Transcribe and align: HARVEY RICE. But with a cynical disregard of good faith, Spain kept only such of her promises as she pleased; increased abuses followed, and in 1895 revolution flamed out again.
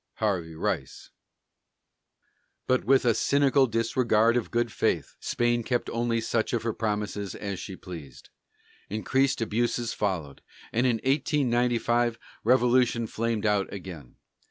HARVEY 0.15 0.55
RICE. 0.55 1.11
But 2.65 2.85
with 2.85 3.05
a 3.05 3.13
cynical 3.13 3.67
disregard 3.67 4.35
of 4.35 4.49
good 4.49 4.71
faith, 4.71 5.15
Spain 5.19 5.61
kept 5.61 5.91
only 5.91 6.19
such 6.19 6.53
of 6.53 6.63
her 6.63 6.73
promises 6.73 7.35
as 7.35 7.59
she 7.59 7.75
pleased; 7.75 8.31
increased 8.89 9.41
abuses 9.41 9.93
followed, 9.93 10.41
and 10.73 10.87
in 10.87 10.95
1895 11.05 12.17
revolution 12.43 13.05
flamed 13.05 13.45
out 13.45 13.71
again. 13.71 14.15